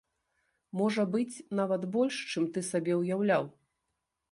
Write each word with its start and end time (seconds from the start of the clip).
Можа 0.79 1.03
быць, 1.15 1.43
нават 1.59 1.85
больш, 1.97 2.15
чым 2.31 2.49
ты 2.57 2.67
сабе 2.71 2.99
ўяўляў. 3.03 3.43